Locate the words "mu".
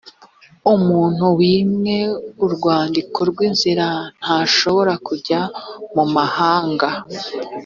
5.95-6.05